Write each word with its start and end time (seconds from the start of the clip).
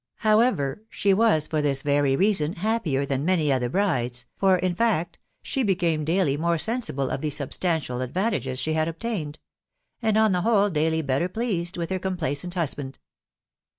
How 0.21 0.37
•ever, 0.39 0.79
she 0.89 1.13
was 1.13 1.45
for 1.45 1.61
this 1.61 1.83
very 1.83 2.15
reason 2.15 2.53
happier 2.53 3.05
than 3.05 3.19
Tuaxrj 3.27 3.37
tfGwet 3.59 3.69
m'deB, 3.69 4.25
for, 4.35 4.55
in 4.57 4.73
fact, 4.73 5.19
she 5.43 5.61
became 5.61 6.03
daily 6.05 6.37
more 6.37 6.53
*en«Mfc 6.53 6.95
4L 6.95 6.97
ta& 6.97 7.03
7HB 7.03 7.07
WIDOW 7.07 7.17
.BAfUTABy. 7.17 7.27
4£ 7.27 7.33
substantial 7.33 8.01
advantages 8.01 8.59
she 8.59 8.73
had 8.73 8.87
obtained; 8.87 9.37
and, 10.01 10.17
an 10.17 10.31
the 10.31 10.41
whole 10.41 10.71
daily 10.71 11.03
better 11.03 11.27
pleased 11.29 11.77
with 11.77 11.91
her 11.91 11.99
complaisant 11.99 12.55
husband. 12.55 12.97